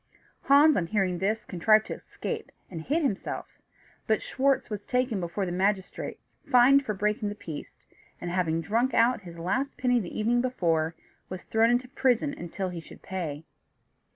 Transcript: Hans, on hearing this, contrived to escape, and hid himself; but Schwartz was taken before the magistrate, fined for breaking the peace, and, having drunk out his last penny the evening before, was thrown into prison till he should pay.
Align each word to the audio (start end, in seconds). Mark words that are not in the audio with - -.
Hans, 0.45 0.75
on 0.77 0.87
hearing 0.87 1.19
this, 1.19 1.45
contrived 1.45 1.85
to 1.85 1.93
escape, 1.93 2.51
and 2.71 2.81
hid 2.81 3.03
himself; 3.03 3.59
but 4.07 4.23
Schwartz 4.23 4.67
was 4.67 4.83
taken 4.83 5.19
before 5.19 5.45
the 5.45 5.51
magistrate, 5.51 6.19
fined 6.51 6.83
for 6.83 6.95
breaking 6.95 7.29
the 7.29 7.35
peace, 7.35 7.85
and, 8.19 8.31
having 8.31 8.61
drunk 8.61 8.95
out 8.95 9.21
his 9.21 9.37
last 9.37 9.77
penny 9.77 9.99
the 9.99 10.19
evening 10.19 10.41
before, 10.41 10.95
was 11.29 11.43
thrown 11.43 11.69
into 11.69 11.87
prison 11.87 12.49
till 12.49 12.69
he 12.69 12.79
should 12.79 13.03
pay. 13.03 13.45